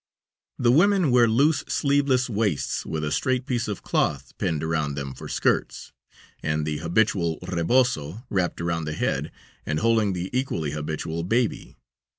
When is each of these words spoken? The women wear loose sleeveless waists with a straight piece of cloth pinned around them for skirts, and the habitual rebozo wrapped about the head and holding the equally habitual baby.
The 0.57 0.71
women 0.71 1.11
wear 1.11 1.27
loose 1.27 1.59
sleeveless 1.67 2.27
waists 2.27 2.87
with 2.87 3.03
a 3.03 3.11
straight 3.11 3.45
piece 3.45 3.67
of 3.67 3.83
cloth 3.83 4.35
pinned 4.39 4.63
around 4.63 4.95
them 4.95 5.13
for 5.13 5.27
skirts, 5.27 5.91
and 6.41 6.65
the 6.65 6.77
habitual 6.79 7.37
rebozo 7.47 8.25
wrapped 8.31 8.59
about 8.59 8.85
the 8.85 8.93
head 8.93 9.31
and 9.63 9.77
holding 9.79 10.13
the 10.13 10.31
equally 10.35 10.71
habitual 10.71 11.21
baby. 11.23 11.77